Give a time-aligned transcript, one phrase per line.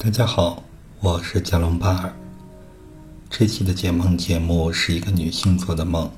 [0.00, 0.62] 大家好，
[1.00, 2.14] 我是加隆巴尔。
[3.28, 6.08] 这期的解梦节目是一个女性做的梦，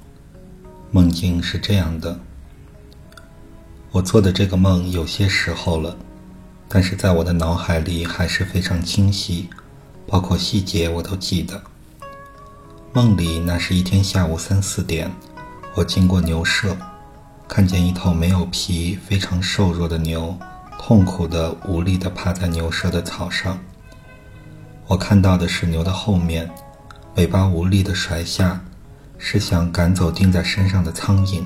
[0.91, 2.21] 梦境是这样的：
[3.91, 5.97] 我做的这个梦有些时候了，
[6.69, 9.49] 但是在我的脑海里还是非常清晰，
[10.07, 11.63] 包括细节我都记得。
[12.93, 15.11] 梦里那是一天下午三四点，
[15.75, 16.77] 我经过牛舍，
[17.49, 20.39] 看见一头没有皮、非常瘦弱的牛。
[20.83, 23.57] 痛苦的、无力的趴在牛舌的草上。
[24.87, 26.51] 我看到的是牛的后面，
[27.17, 28.59] 尾巴无力的甩下，
[29.19, 31.45] 是想赶走钉在身上的苍蝇。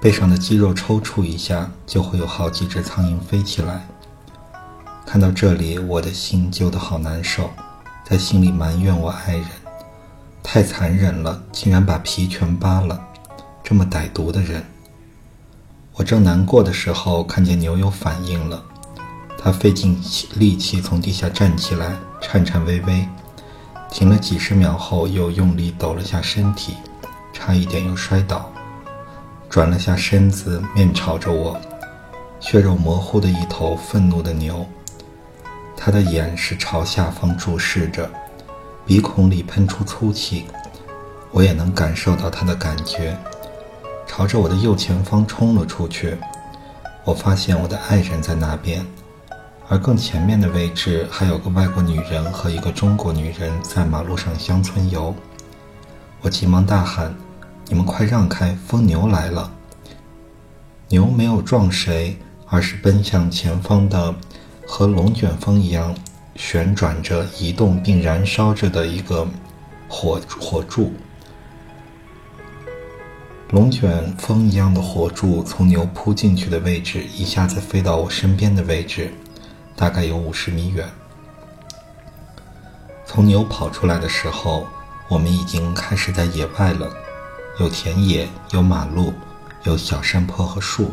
[0.00, 3.84] 背上的肌肉抽搐一下，就会有好几只苍蝇飞起来。
[5.04, 7.50] 看到这里，我的心揪得好难受，
[8.08, 9.46] 在心里埋怨我爱人，
[10.42, 12.98] 太残忍了，竟然把皮全扒了，
[13.64, 14.64] 这么歹毒的人。
[15.98, 18.62] 我正难过的时候，看见牛有反应了。
[19.38, 19.98] 它费尽
[20.34, 23.08] 力气从地下站起来，颤颤巍巍，
[23.90, 26.74] 停了几十秒后，又用力抖了下身体，
[27.32, 28.52] 差一点又摔倒，
[29.48, 31.58] 转了下身子，面朝着我，
[32.40, 34.66] 血肉模糊的一头愤怒的牛。
[35.78, 38.10] 它的眼是朝下方注视着，
[38.84, 40.44] 鼻孔里喷出粗气，
[41.30, 43.16] 我也能感受到它的感觉。
[44.06, 46.16] 朝着我的右前方冲了出去，
[47.04, 48.86] 我发现我的爱人在那边，
[49.68, 55.14] 而更前面的位置还有个外国女人和一个中国女人在马路上乡村游。
[56.22, 57.14] 我急忙大喊
[57.68, 59.50] ：“你们快让开，疯牛来了！”
[60.88, 64.14] 牛没有撞谁，而是奔向前方的
[64.66, 65.94] 和龙卷风一样
[66.36, 69.26] 旋转着、移动并燃烧着的一个
[69.88, 70.92] 火火柱。
[73.50, 79.12] 龙卷风一样的火柱从牛扑进去的位置一下子飞到我身边的位置，
[79.76, 80.84] 大概有五十米远。
[83.06, 84.66] 从牛跑出来的时候，
[85.08, 86.90] 我们已经开始在野外了，
[87.60, 89.12] 有田野，有马路，
[89.62, 90.90] 有小山坡和树。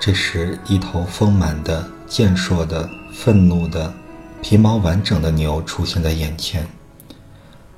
[0.00, 3.94] 这时，一头丰满的、健硕的、愤怒的、
[4.42, 6.66] 皮毛完整的牛出现在眼前，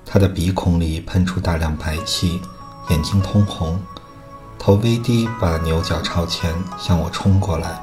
[0.06, 2.40] 它的鼻孔里喷出大量白气。
[2.88, 3.80] 眼睛通红，
[4.58, 7.80] 头微低，把牛角朝前向我冲过来。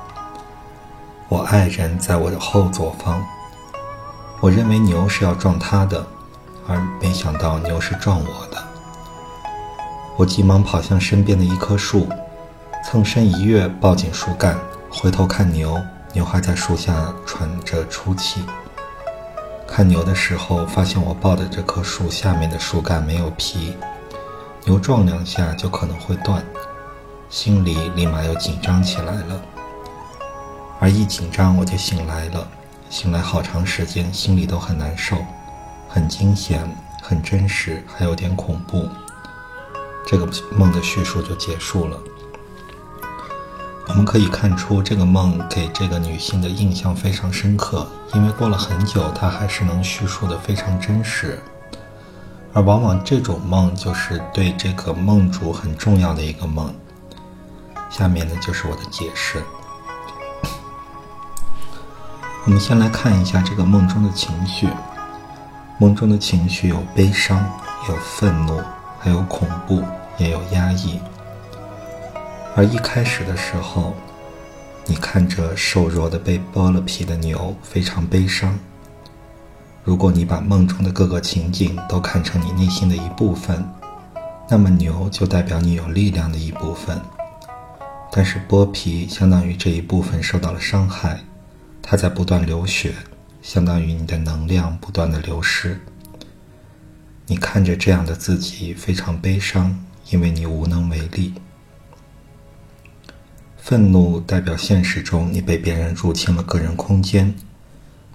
[1.27, 3.21] 我爱人在我的后左方。
[4.39, 6.05] 我认为牛是要撞他的，
[6.67, 8.63] 而没想到牛是撞我的。
[10.15, 12.07] 我急忙跑向身边的一棵树，
[12.85, 14.57] 蹭身一跃，抱紧树干，
[14.89, 15.81] 回头看牛，
[16.13, 18.43] 牛还在树下喘着粗气。
[19.67, 23.75] 看牛的时候，发现我抱的这棵树下面的树干没有皮。
[24.65, 26.43] 牛撞两下就可能会断，
[27.29, 29.41] 心里立马又紧张起来了。
[30.79, 32.47] 而一紧张我就醒来了，
[32.89, 35.17] 醒来好长时间，心里都很难受，
[35.89, 36.65] 很惊险，
[37.01, 38.87] 很真实，还有点恐怖。
[40.07, 41.97] 这个梦的叙述就结束了。
[43.89, 51.37] 我们可以看出，这个梦给这个女性的印象非常深刻，因为过了很久，她还是能叙述的非常真实。
[52.53, 56.73] 而往往这种梦就是对这个梦主很重要的一个梦。
[57.89, 59.43] 下面呢就是我的解释。
[62.45, 64.67] 我们先来看一下这个梦中的情绪。
[65.79, 67.43] 梦中的情绪有悲伤，
[67.89, 68.61] 有愤怒，
[68.99, 69.83] 还有恐怖，
[70.17, 70.99] 也有压抑。
[72.55, 73.95] 而一开始的时候，
[74.85, 78.57] 你看着瘦弱的被剥了皮的牛，非常悲伤。
[79.83, 83.63] 如果你把梦中的各个情景都看成你内心的一部分，
[84.49, 86.99] 那么牛就代表你有力量的一部分。
[88.09, 91.19] 但是剥皮相当于这一部分受到了伤害，
[91.81, 92.93] 它在不断流血，
[93.41, 95.81] 相当于你的能量不断的流失。
[97.25, 101.33] 你看着这样的自己非常悲伤，因为你无能为力。
[103.57, 107.33] 愤怒代表现实中你被别人入侵了个人空间。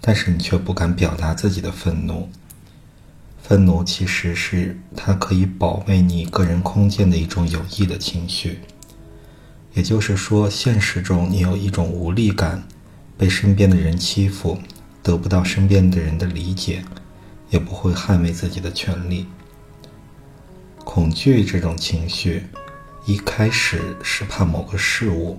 [0.00, 2.28] 但是你却不敢表达自己的愤怒。
[3.42, 8.60] 愤怒其实是它可以保卫你个人空间的一种有益的情绪。
[9.74, 12.64] 也就是说，现实中你有一种无力感，
[13.16, 14.58] 被身边的人欺负，
[15.02, 16.84] 得不到身边的人的理解，
[17.50, 19.26] 也不会捍卫自己的权利。
[20.84, 22.44] 恐惧这种情绪，
[23.06, 25.38] 一开始是怕某个事物，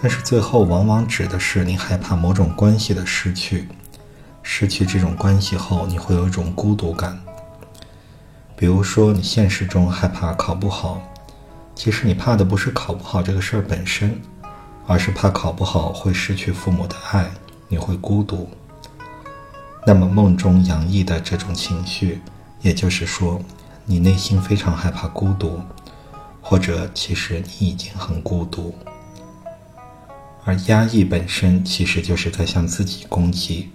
[0.00, 3.68] 但是最后往往指的是你害怕某种关系的失去。
[4.42, 7.20] 失去这种关系后，你会有一种孤独感。
[8.56, 11.02] 比如说，你现实中害怕考不好，
[11.74, 14.18] 其实你怕的不是考不好这个事儿本身，
[14.86, 17.30] 而是怕考不好会失去父母的爱，
[17.68, 18.48] 你会孤独。
[19.86, 22.20] 那么梦中洋溢的这种情绪，
[22.62, 23.40] 也就是说，
[23.84, 25.60] 你内心非常害怕孤独，
[26.40, 28.74] 或者其实你已经很孤独。
[30.44, 33.70] 而压抑本身其实就是在向自己攻击，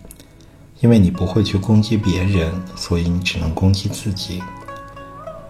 [0.80, 4.42] 因为你不会去攻击别人，所以你只能攻击自己。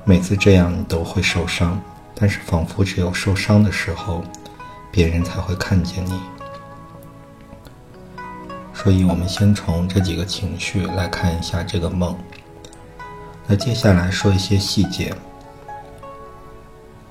[0.03, 1.81] 每次这样你都会受伤，
[2.13, 4.23] 但是仿佛只有受伤的时候，
[4.91, 6.19] 别人才会看见你。
[8.73, 12.15] 所以，我们先从这几个情绪来看一下这个梦。
[13.47, 15.15] 那接下来说一些细节。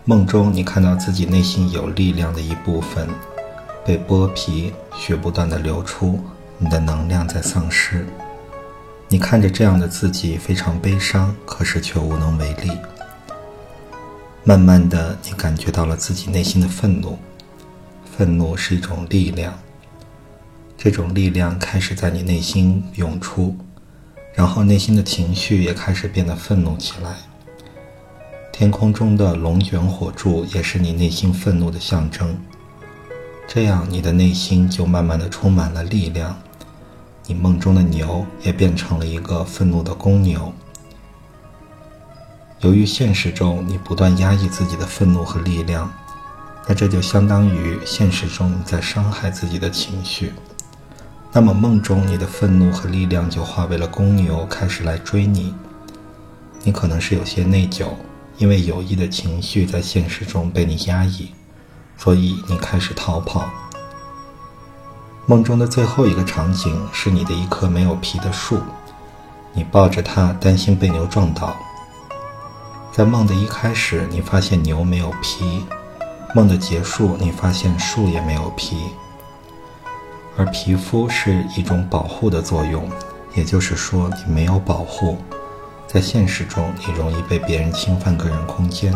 [0.04, 3.08] 梦中你看到自己内心有力量的一部分。
[3.84, 6.18] 被剥皮，血不断的流出，
[6.58, 8.06] 你的能量在丧失。
[9.08, 12.70] 你看着这样的自己非常悲伤，可是却无能为力。
[14.42, 17.18] 慢慢的，你感觉到了自己内心的愤怒，
[18.16, 19.52] 愤怒是一种力量。
[20.76, 23.56] 这种力量开始在你内心涌出，
[24.34, 27.14] 然后内心的情绪也开始变得愤怒起来。
[28.52, 32.36] 天空中的龙卷火柱也是你内心愤怒的象征。
[33.46, 36.36] 这样，你的内心就慢慢的充满了力量。
[37.26, 40.52] 你梦中的牛也变成了一个愤怒的公牛。
[42.60, 45.92] 由于现实中你不断压抑自己的愤怒和力量，
[46.66, 50.32] 那这就相当于现实中你在伤害自己的情绪。
[51.32, 55.54] 那么梦中你的愤怒和力量就化为了公牛，开始来追你。
[56.62, 57.88] 你可能是有些内疚，
[58.38, 61.30] 因为有益的情绪在现实中被你压抑。
[62.04, 63.48] 所以你开始逃跑。
[65.24, 68.58] 梦中的最后一个场景是你的一棵没有皮的树，
[69.54, 71.56] 你抱着它，担心被牛撞倒。
[72.92, 75.64] 在梦的一开始，你发现牛没有皮；
[76.34, 78.76] 梦的结束，你发现树也没有皮。
[80.36, 82.86] 而皮肤是一种保护的作用，
[83.32, 85.16] 也就是说，你没有保护，
[85.86, 88.94] 在现实中你容易被别人侵犯个人空间。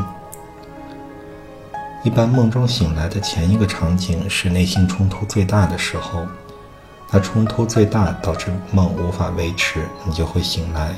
[2.09, 6.27] 一般梦中醒来的前一个场景是内心冲突最大的时候，
[7.11, 10.95] 那冲突最大导致梦无法维持，你就会醒来。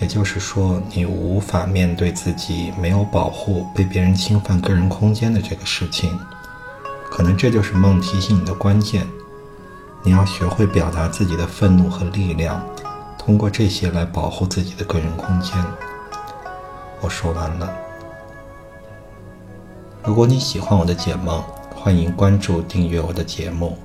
[0.00, 6.18] 也就是说，你无法面对自己没有保护、被别人侵犯个人空间的这个事情，
[7.08, 9.06] 可能这就是梦提醒你的关键。
[10.02, 12.60] 你要学会表达自己的愤怒和力量，
[13.16, 15.54] 通过这些来保护自己的个人空间。
[17.00, 17.87] 我说完了。
[20.08, 21.44] 如果你喜欢我的解梦，
[21.76, 23.76] 欢迎关注订阅我的节目。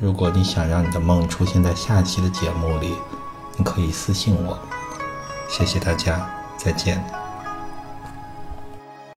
[0.00, 2.92] 如果你想让你的梦出现在下期的节目里，
[3.56, 4.58] 你可以私信我。
[5.48, 6.28] 谢谢大家，
[6.58, 7.25] 再见。